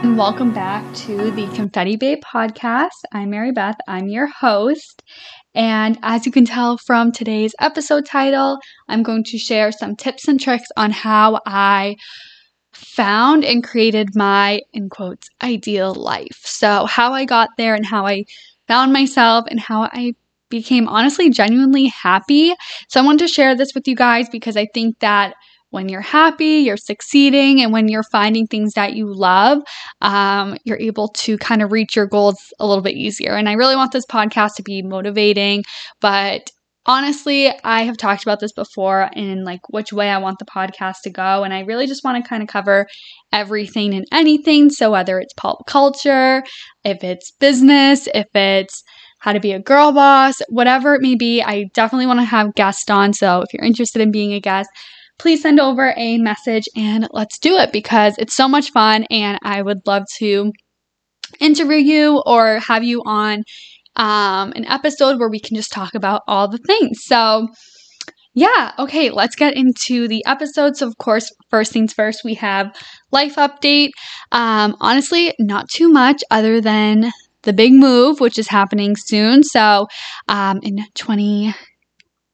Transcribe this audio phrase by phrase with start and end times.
[0.00, 2.90] and welcome back to the Confetti Babe podcast.
[3.12, 5.02] I'm Mary Beth, I'm your host.
[5.56, 10.28] And as you can tell from today's episode title, I'm going to share some tips
[10.28, 11.96] and tricks on how I
[12.72, 16.42] found and created my, in quotes, ideal life.
[16.44, 18.24] So, how I got there and how I
[18.68, 20.14] found myself and how I
[20.48, 22.54] became honestly genuinely happy.
[22.88, 25.34] So, I wanted to share this with you guys because I think that
[25.70, 29.62] when you're happy, you're succeeding, and when you're finding things that you love,
[30.00, 33.32] um, you're able to kind of reach your goals a little bit easier.
[33.34, 35.64] And I really want this podcast to be motivating,
[36.00, 36.50] but
[36.88, 41.02] honestly, I have talked about this before in like which way I want the podcast
[41.04, 41.44] to go.
[41.44, 42.86] And I really just want to kind of cover
[43.30, 44.70] everything and anything.
[44.70, 46.42] So whether it's pop culture,
[46.84, 48.82] if it's business, if it's
[49.20, 52.54] how to be a girl boss, whatever it may be, I definitely want to have
[52.54, 53.12] guests on.
[53.12, 54.70] So if you're interested in being a guest,
[55.18, 59.38] please send over a message and let's do it because it's so much fun and
[59.42, 60.52] I would love to
[61.40, 63.42] interview you or have you on
[63.96, 67.00] um, an episode where we can just talk about all the things.
[67.02, 67.48] So,
[68.34, 70.76] yeah, okay, let's get into the episode.
[70.76, 72.74] So, of course, first things first, we have
[73.10, 73.90] life update.
[74.30, 77.10] Um, honestly, not too much other than
[77.42, 79.42] the big move, which is happening soon.
[79.42, 79.88] So,
[80.28, 81.54] um, in 20-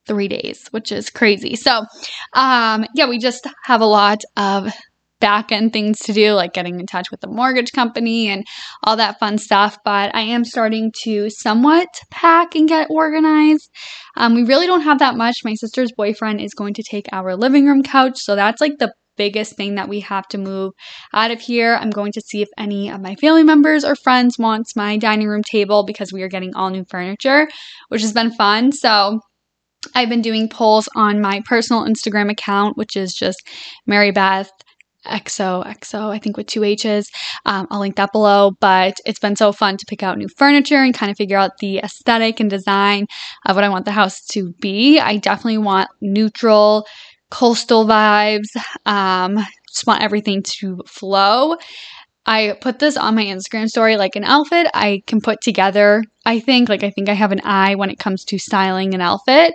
[0.07, 1.57] three days, which is crazy.
[1.57, 1.85] So,
[2.33, 4.73] um, yeah, we just have a lot of
[5.21, 8.45] back end things to do, like getting in touch with the mortgage company and
[8.83, 9.79] all that fun stuff.
[9.85, 13.71] But I am starting to somewhat pack and get organized.
[14.17, 15.45] Um, we really don't have that much.
[15.45, 18.93] My sister's boyfriend is going to take our living room couch, so that's like the
[19.17, 20.73] biggest thing that we have to move
[21.13, 21.79] out of here.
[21.81, 25.29] I'm going to see if any of my family members or friends wants my dining
[25.29, 27.49] room table because we are getting all new furniture,
[27.89, 28.73] which has been fun.
[28.73, 29.21] So
[29.95, 33.47] I've been doing polls on my personal Instagram account, which is just
[33.87, 34.51] Mary Beth
[35.07, 37.11] XOXO, I think with two H's.
[37.45, 38.53] Um, I'll link that below.
[38.61, 41.59] But it's been so fun to pick out new furniture and kind of figure out
[41.59, 43.07] the aesthetic and design
[43.47, 44.99] of what I want the house to be.
[44.99, 46.87] I definitely want neutral,
[47.31, 48.49] coastal vibes.
[48.87, 51.57] Um, just want everything to flow.
[52.27, 56.03] I put this on my Instagram story like an outfit I can put together.
[56.25, 59.01] I think like I think I have an eye when it comes to styling an
[59.01, 59.55] outfit.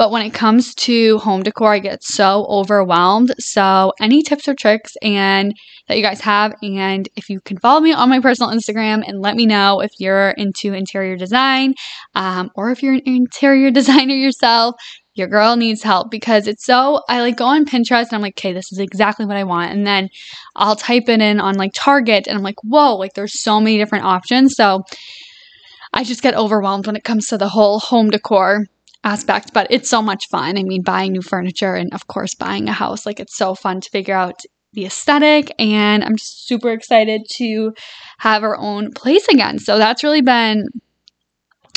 [0.00, 3.34] But when it comes to home decor, I get so overwhelmed.
[3.38, 5.54] So, any tips or tricks and
[5.88, 9.20] that you guys have, and if you can follow me on my personal Instagram and
[9.20, 11.74] let me know if you're into interior design,
[12.14, 14.76] um, or if you're an interior designer yourself,
[15.20, 18.38] your girl needs help because it's so I like go on Pinterest and I'm like,
[18.38, 19.70] okay, this is exactly what I want.
[19.70, 20.08] And then
[20.56, 23.78] I'll type it in on like Target and I'm like, whoa, like there's so many
[23.78, 24.56] different options.
[24.56, 24.82] So
[25.92, 28.66] I just get overwhelmed when it comes to the whole home decor
[29.04, 30.58] aspect, but it's so much fun.
[30.58, 33.06] I mean, buying new furniture and, of course, buying a house.
[33.06, 34.40] Like, it's so fun to figure out
[34.72, 37.72] the aesthetic, and I'm just super excited to
[38.18, 39.58] have our own place again.
[39.58, 40.66] So, that's really been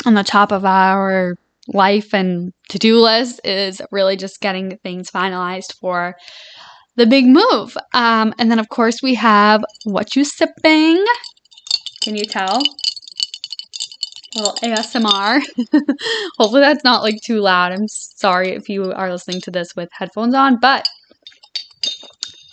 [0.06, 1.36] on the top of our
[1.68, 6.14] life and to do list is really just getting things finalized for
[6.96, 7.76] the big move.
[7.92, 11.04] Um, and then, of course, we have what you sipping.
[12.02, 12.62] Can you tell?
[14.34, 15.40] little ASMR.
[16.38, 17.72] Hopefully that's not like too loud.
[17.72, 20.84] I'm sorry if you are listening to this with headphones on, but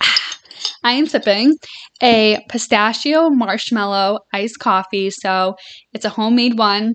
[0.84, 1.56] I am sipping
[2.02, 5.10] a pistachio marshmallow iced coffee.
[5.10, 5.56] So
[5.94, 6.94] it's a homemade one.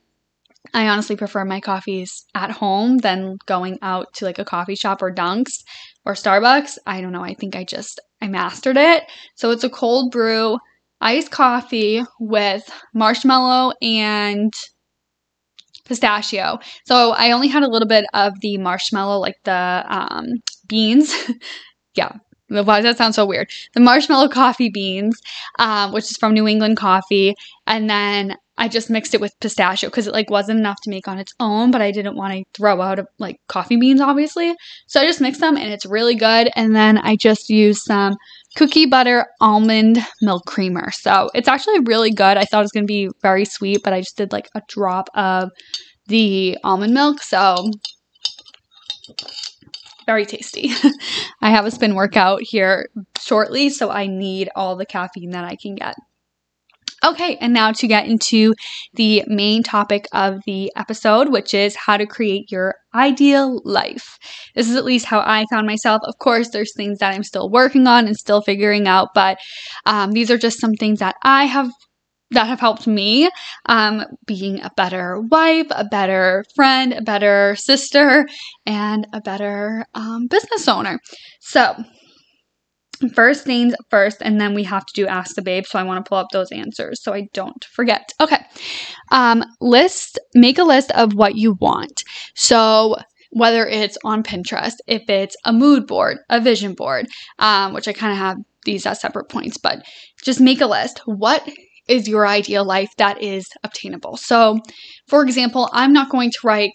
[0.75, 5.03] I honestly prefer my coffees at home than going out to like a coffee shop
[5.03, 5.63] or Dunks
[6.05, 6.79] or Starbucks.
[6.87, 7.25] I don't know.
[7.25, 9.05] I think I just I mastered it.
[9.35, 10.59] So it's a cold brew
[11.01, 14.53] iced coffee with marshmallow and
[15.85, 16.59] pistachio.
[16.85, 20.27] So I only had a little bit of the marshmallow, like the um,
[20.69, 21.15] beans.
[21.95, 22.13] yeah.
[22.49, 23.51] Why does that sound so weird?
[23.75, 25.21] The marshmallow coffee beans,
[25.59, 27.35] um, which is from New England Coffee,
[27.67, 31.09] and then I just mixed it with pistachio because it like wasn't enough to make
[31.09, 34.55] on its own, but I didn't want to throw out like coffee beans, obviously.
[34.87, 36.51] So I just mixed them, and it's really good.
[36.57, 38.17] And then I just used some
[38.57, 40.91] cookie butter almond milk creamer.
[40.91, 42.39] So it's actually really good.
[42.39, 44.63] I thought it was going to be very sweet, but I just did like a
[44.69, 45.51] drop of
[46.07, 47.23] the almond milk.
[47.23, 47.71] So
[50.07, 50.71] very tasty.
[51.43, 52.89] I have a spin workout here
[53.21, 55.97] shortly, so I need all the caffeine that I can get.
[57.07, 58.53] Okay, and now to get into
[58.95, 64.19] the main topic of the episode, which is how to create your ideal life.
[64.57, 66.01] This is at least how I found myself.
[66.05, 69.39] Of course, there's things that I'm still working on and still figuring out, but
[69.85, 71.71] um, these are just some things that I have
[72.33, 73.31] that have helped me
[73.67, 78.27] um, being a better wife, a better friend, a better sister,
[78.67, 80.99] and a better um, business owner.
[81.41, 81.77] So,
[83.15, 85.65] first things first, and then we have to do Ask the Babe.
[85.67, 88.13] So I want to pull up those answers so I don't forget.
[88.21, 88.45] Okay.
[89.11, 92.03] Um, list, make a list of what you want.
[92.35, 92.97] So
[93.31, 97.07] whether it's on Pinterest, if it's a mood board, a vision board,
[97.39, 99.85] um, which I kind of have these as separate points, but
[100.23, 101.01] just make a list.
[101.05, 101.47] What
[101.89, 104.17] is your ideal life that is obtainable?
[104.17, 104.59] So,
[105.07, 106.73] for example, I'm not going to write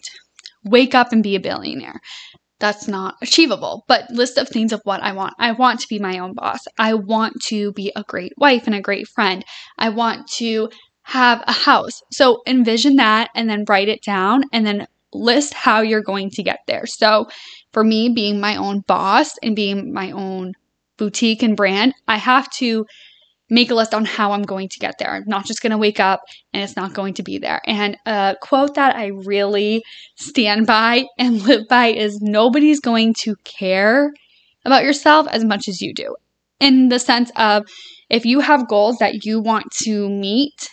[0.63, 1.99] wake up and be a billionaire
[2.61, 3.83] that's not achievable.
[3.87, 5.33] But list of things of what I want.
[5.37, 6.59] I want to be my own boss.
[6.79, 9.43] I want to be a great wife and a great friend.
[9.77, 10.69] I want to
[11.03, 12.01] have a house.
[12.11, 16.43] So envision that and then write it down and then list how you're going to
[16.43, 16.85] get there.
[16.85, 17.27] So
[17.73, 20.53] for me, being my own boss and being my own
[20.97, 22.85] boutique and brand, I have to
[23.51, 25.11] make a list on how I'm going to get there.
[25.11, 26.21] I'm not just going to wake up
[26.53, 27.61] and it's not going to be there.
[27.67, 29.83] And a quote that I really
[30.15, 34.13] stand by and live by is nobody's going to care
[34.63, 36.15] about yourself as much as you do.
[36.61, 37.67] In the sense of
[38.09, 40.69] if you have goals that you want to meet,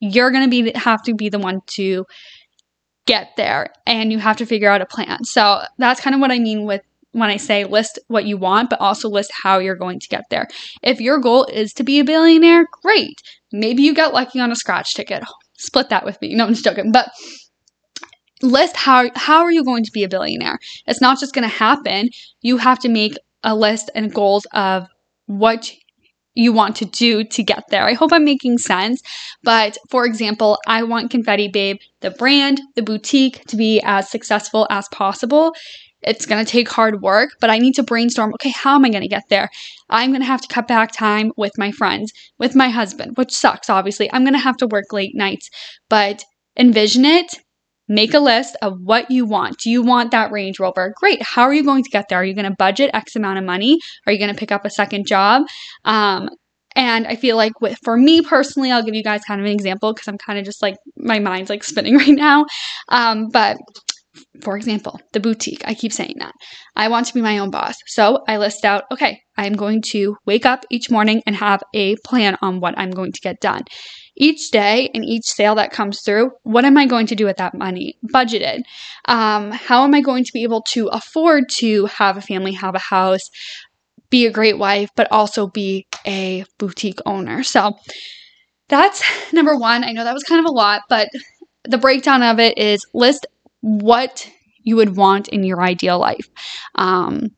[0.00, 2.06] you're going to be have to be the one to
[3.04, 5.24] get there and you have to figure out a plan.
[5.24, 8.70] So that's kind of what I mean with when I say list what you want,
[8.70, 10.48] but also list how you're going to get there.
[10.82, 13.22] If your goal is to be a billionaire, great.
[13.52, 15.22] Maybe you got lucky on a scratch ticket.
[15.58, 16.34] Split that with me.
[16.34, 16.90] No, I'm just joking.
[16.90, 17.10] But
[18.42, 20.58] list how how are you going to be a billionaire?
[20.86, 22.08] It's not just going to happen.
[22.40, 23.14] You have to make
[23.44, 24.88] a list and goals of
[25.26, 25.70] what
[26.34, 27.84] you want to do to get there.
[27.84, 29.02] I hope I'm making sense.
[29.42, 34.66] But for example, I want Confetti Babe, the brand, the boutique, to be as successful
[34.70, 35.54] as possible.
[36.02, 38.90] It's going to take hard work, but I need to brainstorm okay, how am I
[38.90, 39.48] going to get there?
[39.90, 43.32] I'm going to have to cut back time with my friends, with my husband, which
[43.32, 44.12] sucks, obviously.
[44.12, 45.48] I'm going to have to work late nights,
[45.88, 46.24] but
[46.58, 47.34] envision it.
[47.88, 49.58] Make a list of what you want.
[49.58, 50.94] Do you want that Range Rover?
[50.96, 51.20] Great.
[51.20, 52.20] How are you going to get there?
[52.20, 53.78] Are you going to budget X amount of money?
[54.06, 55.42] Are you going to pick up a second job?
[55.84, 56.30] Um,
[56.74, 59.52] and I feel like with for me personally, I'll give you guys kind of an
[59.52, 62.46] example because I'm kind of just like my mind's like spinning right now.
[62.88, 63.58] Um, but
[64.42, 65.62] for example, the boutique.
[65.64, 66.34] I keep saying that.
[66.76, 67.76] I want to be my own boss.
[67.86, 71.96] So I list out, okay, I'm going to wake up each morning and have a
[72.04, 73.62] plan on what I'm going to get done.
[74.16, 77.38] Each day and each sale that comes through, what am I going to do with
[77.38, 77.96] that money?
[78.12, 78.62] Budgeted.
[79.06, 82.74] Um, how am I going to be able to afford to have a family, have
[82.74, 83.30] a house,
[84.10, 87.42] be a great wife, but also be a boutique owner?
[87.42, 87.78] So
[88.68, 89.84] that's number one.
[89.84, 91.08] I know that was kind of a lot, but
[91.64, 93.26] the breakdown of it is list
[93.62, 94.28] what
[94.62, 96.28] you would want in your ideal life.
[96.74, 97.30] Um,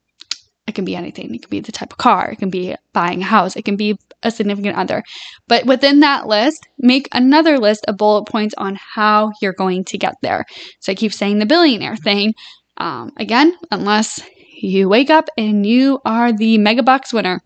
[0.66, 1.34] it can be anything.
[1.34, 2.30] It can be the type of car.
[2.30, 3.54] It can be buying a house.
[3.54, 5.02] It can be a significant other.
[5.46, 9.98] But within that list, make another list of bullet points on how you're going to
[9.98, 10.46] get there.
[10.80, 12.34] So I keep saying the billionaire thing.
[12.78, 14.22] Um, again, unless
[14.56, 17.42] you wake up and you are the mega bucks winner,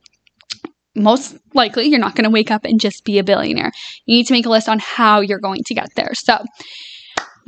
[0.95, 3.73] most likely you're not going to wake up and just be a billionaire.
[4.07, 6.15] You need to make a list on how you're going to get there.
[6.15, 6.45] So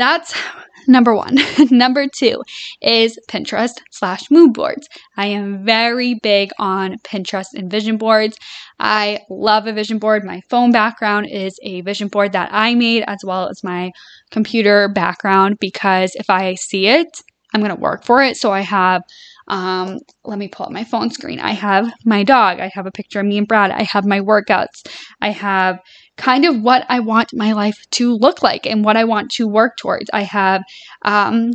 [0.01, 0.35] that's
[0.89, 1.37] number one.
[1.71, 2.43] number two
[2.81, 4.89] is Pinterest slash mood boards.
[5.17, 8.39] I am very big on Pinterest and vision boards.
[8.79, 10.25] I love a vision board.
[10.25, 13.93] My phone background is a vision board that I made as well as my
[14.31, 18.37] computer background because if I see it, I'm going to work for it.
[18.37, 19.03] So I have
[19.49, 21.41] um, let me pull up my phone screen.
[21.41, 22.61] I have my dog.
[22.61, 23.73] I have a picture of me and Brad.
[23.73, 24.87] I have my workouts.
[25.21, 25.81] I have
[26.21, 29.49] kind of what I want my life to look like and what I want to
[29.49, 30.11] work towards.
[30.13, 30.63] I have
[31.05, 31.53] um,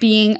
[0.00, 0.36] being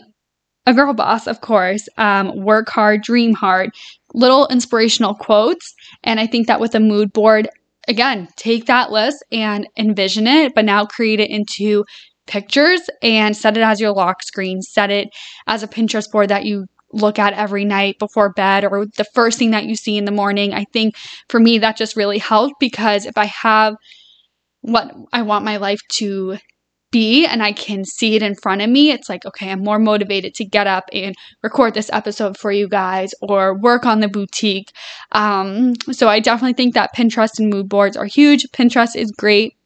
[0.67, 3.71] a girl boss, of course, um, work hard, dream hard,
[4.13, 5.73] little inspirational quotes.
[6.03, 7.49] And I think that with a mood board,
[7.87, 11.85] again, take that list and envision it, but now create it into
[12.27, 15.11] pictures and set it as your lock screen, set it
[15.47, 19.39] as a Pinterest board that you look at every night before bed or the first
[19.39, 20.53] thing that you see in the morning.
[20.53, 20.97] I think
[21.29, 23.77] for me, that just really helped because if I have
[24.63, 26.39] what I want my life to
[26.91, 29.79] be and I can see it in front of me, it's like, okay, I'm more
[29.79, 34.09] motivated to get up and record this episode for you guys or work on the
[34.09, 34.73] boutique.
[35.13, 38.47] Um, so I definitely think that Pinterest and mood boards are huge.
[38.53, 39.57] Pinterest is great.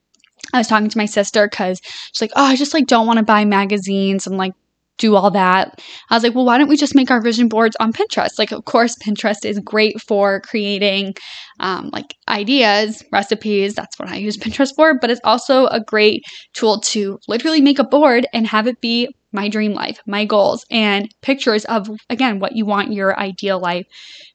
[0.53, 1.81] I was talking to my sister because
[2.13, 4.53] she's like, oh, I just like don't want to buy magazines and like
[4.99, 5.81] do all that.
[6.11, 8.39] I was like, well, why don't we just make our vision boards on Pinterest?
[8.39, 11.15] Like, of course, Pinterest is great for creating
[11.61, 13.75] um, like ideas, recipes.
[13.75, 14.99] That's what I use Pinterest for.
[14.99, 19.09] But it's also a great tool to literally make a board and have it be
[19.33, 23.85] my dream life, my goals, and pictures of, again, what you want your ideal life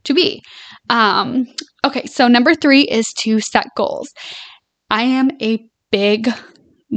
[0.04, 0.44] to be.
[0.90, 1.48] Um,
[1.86, 4.10] okay, so number three is to set goals.
[4.90, 6.30] I am a big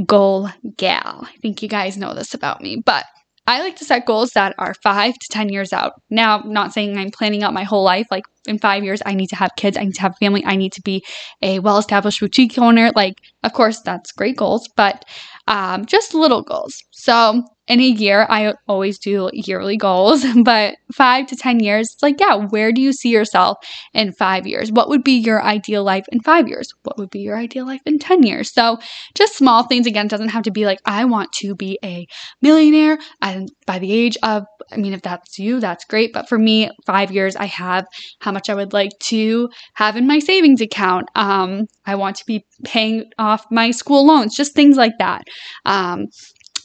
[0.05, 1.27] goal gal.
[1.27, 3.05] I think you guys know this about me, but
[3.45, 5.93] I like to set goals that are five to 10 years out.
[6.09, 8.07] Now, not saying I'm planning out my whole life.
[8.09, 9.77] Like in five years, I need to have kids.
[9.77, 10.43] I need to have family.
[10.45, 11.03] I need to be
[11.41, 12.91] a well established boutique owner.
[12.95, 15.03] Like, of course, that's great goals, but
[15.47, 16.81] um, just little goals.
[16.91, 22.03] So in a year, I always do yearly goals, but five to 10 years, it's
[22.03, 23.57] like, yeah, where do you see yourself
[23.93, 24.71] in five years?
[24.71, 26.73] What would be your ideal life in five years?
[26.83, 28.51] What would be your ideal life in 10 years?
[28.51, 28.79] So
[29.15, 29.87] just small things.
[29.87, 32.05] Again, doesn't have to be like, I want to be a
[32.41, 36.11] millionaire and by the age of, I mean, if that's you, that's great.
[36.13, 37.85] But for me, five years, I have
[38.19, 41.07] how much I would like to have in my savings account.
[41.15, 45.23] Um, I want to be paying off my school loans, just things like that.
[45.65, 46.07] Um,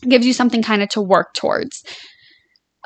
[0.03, 1.83] gives you something kind of to work towards.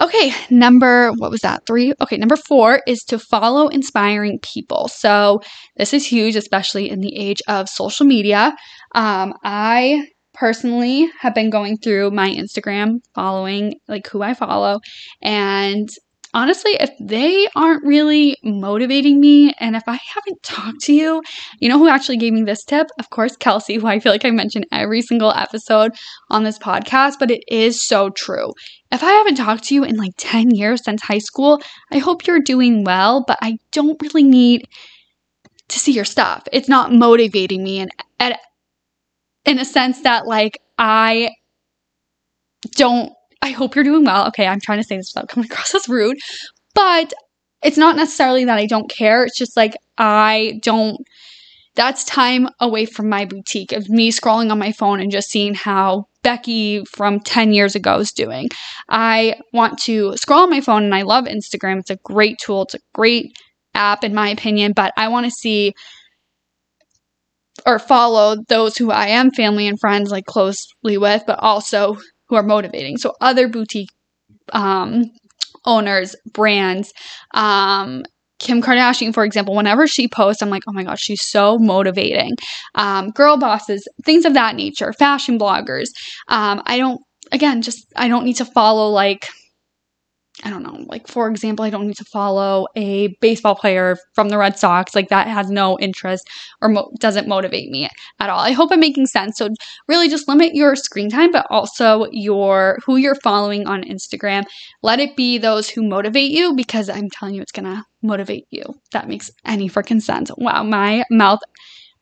[0.00, 1.66] Okay, number, what was that?
[1.66, 1.92] Three?
[2.00, 4.88] Okay, number four is to follow inspiring people.
[4.88, 5.42] So,
[5.76, 8.56] this is huge, especially in the age of social media.
[8.94, 14.80] Um, I personally have been going through my Instagram, following like who I follow,
[15.20, 15.88] and
[16.34, 21.22] honestly, if they aren't really motivating me and if I haven't talked to you,
[21.58, 22.88] you know who actually gave me this tip?
[22.98, 25.92] Of course, Kelsey, who I feel like I mention every single episode
[26.30, 28.52] on this podcast, but it is so true.
[28.90, 31.60] If I haven't talked to you in like 10 years since high school,
[31.90, 34.66] I hope you're doing well, but I don't really need
[35.68, 36.46] to see your stuff.
[36.52, 38.36] It's not motivating me and, and
[39.44, 41.30] in a sense that like I
[42.76, 43.12] don't
[43.42, 44.28] I hope you're doing well.
[44.28, 46.18] Okay, I'm trying to say this without coming across as rude,
[46.74, 47.12] but
[47.62, 49.24] it's not necessarily that I don't care.
[49.24, 50.98] It's just like I don't.
[51.74, 55.54] That's time away from my boutique of me scrolling on my phone and just seeing
[55.54, 58.48] how Becky from 10 years ago is doing.
[58.90, 61.78] I want to scroll on my phone and I love Instagram.
[61.78, 63.38] It's a great tool, it's a great
[63.74, 65.74] app, in my opinion, but I want to see
[67.66, 71.96] or follow those who I am family and friends like closely with, but also
[72.32, 72.96] who are motivating.
[72.96, 73.90] So other boutique
[74.54, 75.04] um,
[75.66, 76.94] owners, brands,
[77.34, 78.04] um,
[78.38, 82.32] Kim Kardashian, for example, whenever she posts, I'm like, oh my gosh, she's so motivating.
[82.74, 85.90] Um, girl bosses, things of that nature, fashion bloggers.
[86.28, 89.28] Um, I don't, again, just, I don't need to follow like
[90.44, 94.28] I don't know, like for example, I don't need to follow a baseball player from
[94.28, 94.94] the Red Sox.
[94.94, 96.28] Like that has no interest
[96.60, 98.40] or mo- doesn't motivate me at all.
[98.40, 99.38] I hope I'm making sense.
[99.38, 99.50] So
[99.88, 104.44] really just limit your screen time, but also your who you're following on Instagram.
[104.82, 108.46] Let it be those who motivate you because I'm telling you it's going to motivate
[108.50, 108.64] you.
[108.90, 110.30] That makes any freaking sense.
[110.36, 111.40] Wow, my mouth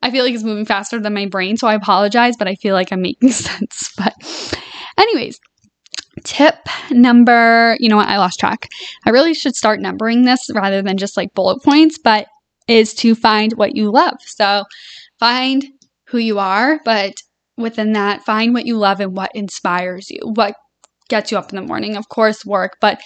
[0.03, 2.75] I feel like it's moving faster than my brain, so I apologize, but I feel
[2.75, 3.93] like I'm making sense.
[3.97, 4.15] But
[4.97, 5.39] anyways,
[6.25, 6.57] Tip
[6.91, 8.69] number, you know what, I lost track.
[9.05, 12.27] I really should start numbering this rather than just like bullet points, but
[12.69, 14.15] is to find what you love.
[14.21, 14.65] So
[15.19, 15.65] find
[16.07, 17.15] who you are, but
[17.57, 20.55] within that, find what you love and what inspires you, what
[21.09, 21.97] gets you up in the morning.
[21.97, 23.01] Of course, work, but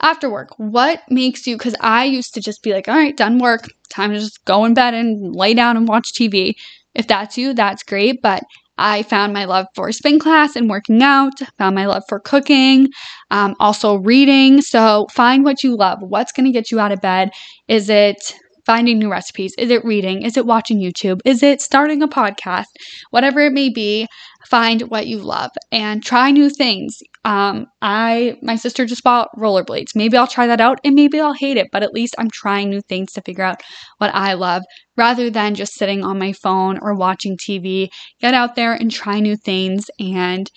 [0.00, 1.56] after work, what makes you?
[1.56, 4.64] Because I used to just be like, all right, done work, time to just go
[4.64, 6.54] in bed and lay down and watch TV.
[6.94, 8.20] If that's you, that's great.
[8.22, 8.42] But
[8.78, 12.88] I found my love for spin class and working out, found my love for cooking,
[13.30, 14.60] um, also reading.
[14.62, 15.98] So find what you love.
[16.00, 17.30] What's going to get you out of bed?
[17.68, 18.34] Is it
[18.66, 19.54] finding new recipes?
[19.56, 20.22] Is it reading?
[20.22, 21.20] Is it watching YouTube?
[21.24, 22.66] Is it starting a podcast?
[23.10, 24.06] Whatever it may be,
[24.46, 26.98] find what you love and try new things.
[27.24, 29.94] Um, I my sister just bought rollerblades.
[29.94, 32.68] Maybe I'll try that out and maybe I'll hate it, but at least I'm trying
[32.68, 33.62] new things to figure out
[33.98, 34.62] what I love
[34.96, 37.88] rather than just sitting on my phone or watching TV.
[38.20, 40.50] Get out there and try new things and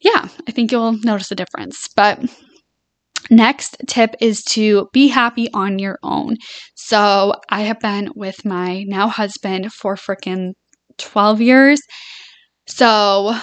[0.00, 1.88] yeah, I think you'll notice a difference.
[1.88, 2.20] But
[3.30, 6.36] Next tip is to be happy on your own.
[6.74, 10.52] So I have been with my now husband for freaking
[10.98, 11.80] 12 years.
[12.66, 13.34] So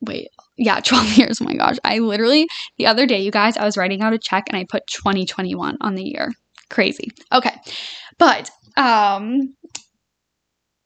[0.00, 1.38] wait, yeah, 12 years.
[1.40, 1.76] Oh my gosh.
[1.84, 2.46] I literally,
[2.78, 5.78] the other day, you guys, I was writing out a check and I put 2021
[5.80, 6.32] on the year.
[6.70, 7.10] Crazy.
[7.32, 7.54] Okay.
[8.18, 9.54] But, um,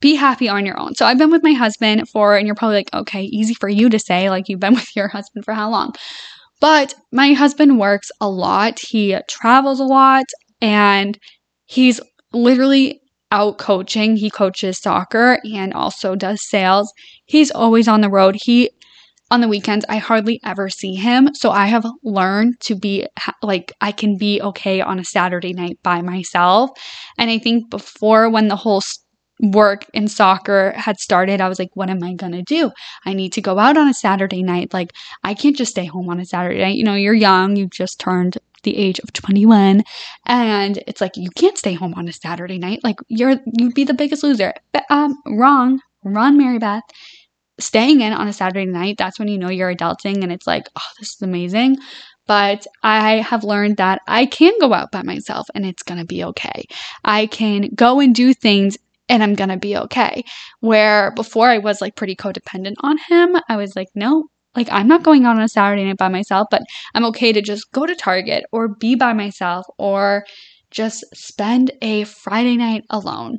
[0.01, 0.95] be happy on your own.
[0.95, 3.89] So I've been with my husband for, and you're probably like, okay, easy for you
[3.89, 5.93] to say, like you've been with your husband for how long?
[6.61, 10.25] But my husband works a lot, he travels a lot,
[10.61, 11.19] and
[11.67, 12.01] he's
[12.33, 13.01] literally
[13.31, 14.17] out coaching.
[14.17, 16.93] He coaches soccer and also does sales.
[17.27, 18.37] He's always on the road.
[18.43, 18.71] He
[19.31, 21.35] on the weekends I hardly ever see him.
[21.35, 23.07] So I have learned to be
[23.43, 26.71] like I can be okay on a Saturday night by myself.
[27.19, 28.81] And I think before when the whole
[29.41, 32.71] work in soccer had started, I was like, what am I going to do?
[33.05, 34.73] I need to go out on a Saturday night.
[34.73, 34.93] Like,
[35.25, 36.77] I can't just stay home on a Saturday night.
[36.77, 39.85] You know, you're young, you've just turned the age of 21
[40.27, 43.85] and it's like you can't stay home on a Saturday night like you're you'd be
[43.85, 46.83] the biggest loser but, um wrong wrong Mary Beth
[47.61, 50.69] staying in on a Saturday night, that's when you know you're adulting and it's like,
[50.77, 51.77] oh, this is amazing.
[52.27, 56.07] But I have learned that I can go out by myself and it's going to
[56.07, 56.65] be okay.
[57.05, 58.77] I can go and do things
[59.09, 60.23] and I'm going to be okay.
[60.61, 64.89] Where before I was like pretty codependent on him, I was like, no, like I'm
[64.89, 66.63] not going out on a Saturday night by myself, but
[66.95, 70.25] I'm okay to just go to Target or be by myself or
[70.71, 73.39] just spend a Friday night alone.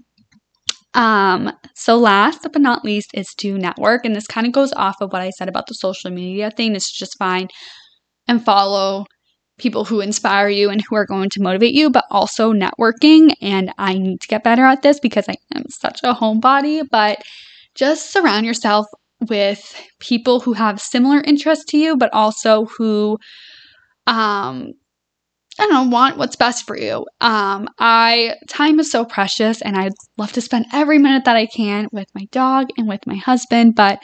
[0.96, 4.06] Um, so last but not least is to network.
[4.06, 6.76] And this kind of goes off of what I said about the social media thing.
[6.76, 7.52] Is just find
[8.28, 9.06] and follow
[9.60, 13.34] people who inspire you and who are going to motivate you, but also networking.
[13.42, 17.22] And I need to get better at this because I am such a homebody, but
[17.76, 18.88] just surround yourself
[19.28, 23.18] with people who have similar interests to you, but also who
[24.08, 24.74] um
[25.60, 27.06] I don't know, want what's best for you.
[27.20, 31.48] Um, I time is so precious and I'd love to spend every minute that I
[31.48, 34.00] can with my dog and with my husband, but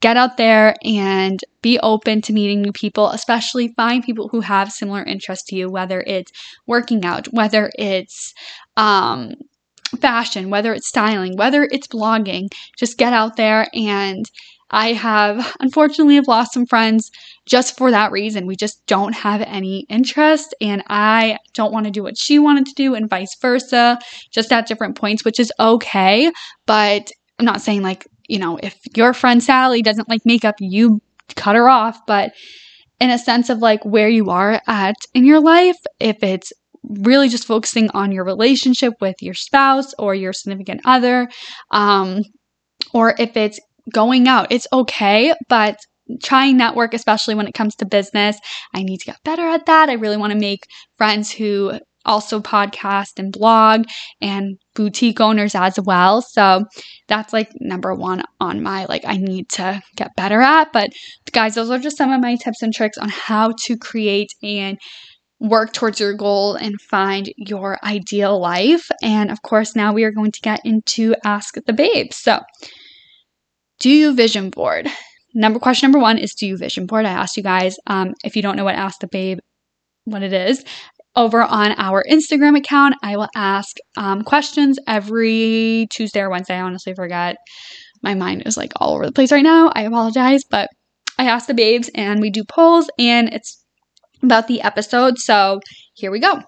[0.00, 4.70] get out there and be open to meeting new people, especially find people who have
[4.70, 6.32] similar interests to you, whether it's
[6.66, 8.32] working out, whether it's
[8.76, 9.34] um,
[10.00, 12.48] fashion, whether it's styling, whether it's blogging.
[12.76, 14.24] Just get out there and
[14.70, 17.10] I have unfortunately have lost some friends
[17.46, 18.46] just for that reason.
[18.46, 22.66] We just don't have any interest and I don't want to do what she wanted
[22.66, 23.98] to do and vice versa,
[24.30, 26.30] just at different points, which is okay,
[26.66, 31.00] but I'm not saying like you know, if your friend Sally doesn't like makeup, you
[31.34, 31.98] cut her off.
[32.06, 32.32] But
[33.00, 36.52] in a sense of like where you are at in your life, if it's
[36.84, 41.28] really just focusing on your relationship with your spouse or your significant other,
[41.70, 42.22] um,
[42.94, 43.60] or if it's
[43.92, 45.78] going out, it's okay, but
[46.22, 48.38] trying network, especially when it comes to business.
[48.74, 49.88] I need to get better at that.
[49.88, 50.60] I really want to make
[50.96, 53.84] friends who also podcast and blog
[54.20, 56.22] and boutique owners as well.
[56.22, 56.64] So
[57.06, 60.72] that's like number one on my like I need to get better at.
[60.72, 60.90] But
[61.30, 64.78] guys, those are just some of my tips and tricks on how to create and
[65.38, 68.88] work towards your goal and find your ideal life.
[69.02, 72.12] And of course, now we are going to get into Ask the Babe.
[72.12, 72.40] So,
[73.78, 74.88] do you vision board?
[75.34, 77.04] Number question number one is do you vision board?
[77.04, 79.38] I asked you guys um, if you don't know what Ask the Babe
[80.04, 80.64] what it is
[81.18, 82.94] over on our Instagram account.
[83.02, 86.54] I will ask um, questions every Tuesday or Wednesday.
[86.54, 87.36] I honestly forget.
[88.02, 89.72] My mind is like all over the place right now.
[89.74, 90.68] I apologize, but
[91.18, 93.64] I ask the babes and we do polls and it's
[94.22, 95.18] about the episode.
[95.18, 95.58] So
[95.94, 96.40] here we go.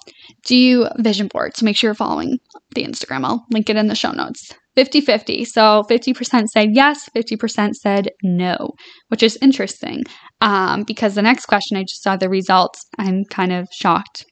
[0.47, 1.57] Do you vision board?
[1.57, 2.39] So make sure you're following
[2.77, 3.25] the Instagram.
[3.25, 4.53] I'll link it in the show notes.
[4.77, 5.45] 50 50.
[5.47, 8.71] So 50% said yes, 50% said no,
[9.09, 10.05] which is interesting
[10.41, 12.87] um, because the next question I just saw the results.
[12.97, 14.25] I'm kind of shocked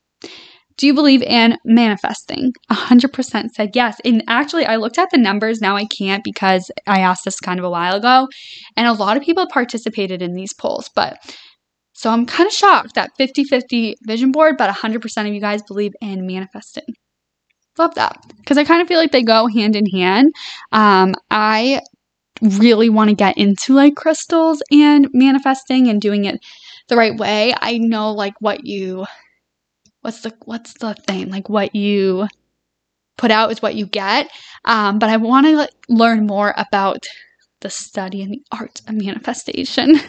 [0.79, 2.53] do you believe in manifesting?
[2.71, 4.01] 100% said yes.
[4.05, 5.61] And actually, I looked at the numbers.
[5.61, 8.29] Now I can't because I asked this kind of a while ago.
[8.77, 10.89] And a lot of people participated in these polls.
[10.95, 11.19] But
[11.95, 15.63] so I'm kind of shocked that 50 50 vision board, but 100% of you guys
[15.65, 16.85] believe in manifesting.
[17.77, 18.17] Love that.
[18.37, 20.33] Because I kind of feel like they go hand in hand.
[20.71, 21.81] Um, I
[22.41, 26.39] really want to get into like crystals and manifesting and doing it
[26.87, 27.53] the right way.
[27.61, 29.07] I know like what you
[30.03, 31.31] what's the what's the thing?
[31.31, 32.29] Like what you
[33.17, 34.29] put out is what you get.
[34.65, 37.07] Um, but i want to learn more about
[37.61, 39.97] the study and the art of manifestation.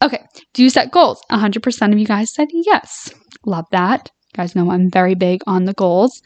[0.00, 0.22] Okay
[0.58, 1.22] do you set goals?
[1.30, 3.10] 100% of you guys said yes.
[3.46, 4.10] Love that.
[4.26, 6.20] You guys know i'm very big on the goals.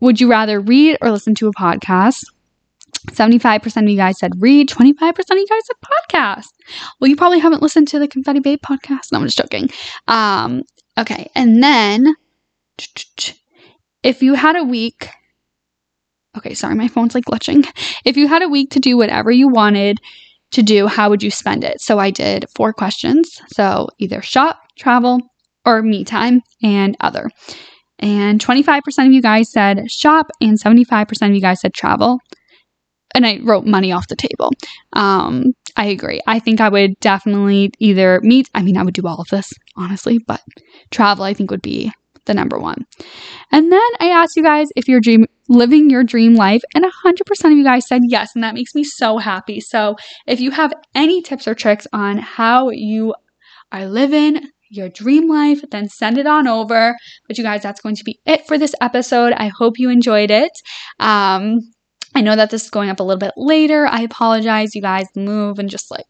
[0.00, 2.22] Would you rather read or listen to a podcast?
[3.10, 5.76] 75% of you guys said read, 25% of you guys said
[6.12, 6.46] podcast.
[7.00, 9.12] Well, you probably haven't listened to the Confetti Babe podcast.
[9.12, 9.68] No, I'm just joking.
[10.06, 10.62] Um,
[10.98, 12.14] Okay, and then
[14.02, 15.08] if you had a week,
[16.36, 17.66] okay, sorry, my phone's like glitching.
[18.04, 19.98] If you had a week to do whatever you wanted
[20.52, 21.80] to do, how would you spend it?
[21.80, 23.40] So I did four questions.
[23.48, 25.20] So either shop, travel,
[25.64, 27.28] or me time and other.
[27.98, 32.20] And 25% of you guys said shop, and 75% of you guys said travel.
[33.14, 34.52] And I wrote money off the table.
[34.92, 36.20] Um, I agree.
[36.26, 39.52] I think I would definitely either meet, I mean, I would do all of this,
[39.76, 40.40] honestly, but
[40.90, 41.92] travel, I think, would be
[42.24, 42.86] the number one.
[43.52, 47.44] And then I asked you guys if you're dream living your dream life, and 100%
[47.44, 49.60] of you guys said yes, and that makes me so happy.
[49.60, 53.14] So if you have any tips or tricks on how you
[53.70, 56.96] are living your dream life, then send it on over.
[57.28, 59.32] But you guys, that's going to be it for this episode.
[59.32, 60.50] I hope you enjoyed it.
[60.98, 61.60] Um,
[62.16, 63.86] I know that this is going up a little bit later.
[63.86, 65.06] I apologize, you guys.
[65.14, 66.06] Move and just like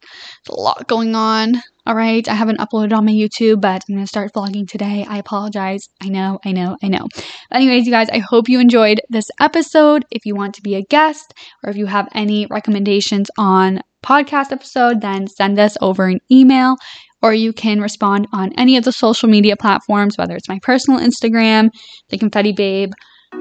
[0.48, 1.56] a lot going on.
[1.84, 5.04] All right, I haven't uploaded on my YouTube, but I'm gonna start vlogging today.
[5.08, 5.88] I apologize.
[6.00, 7.08] I know, I know, I know.
[7.50, 10.04] But anyways, you guys, I hope you enjoyed this episode.
[10.12, 14.52] If you want to be a guest or if you have any recommendations on podcast
[14.52, 16.76] episode, then send us over an email
[17.20, 21.00] or you can respond on any of the social media platforms, whether it's my personal
[21.00, 21.70] Instagram,
[22.10, 22.92] the Confetti Babe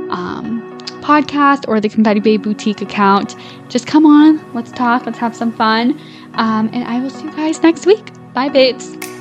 [0.09, 0.74] um,
[1.05, 3.35] podcast, or the Confetti Babe Boutique account.
[3.69, 5.91] Just come on, let's talk, let's have some fun.
[6.33, 8.11] Um, and I will see you guys next week.
[8.33, 9.14] Bye, babes.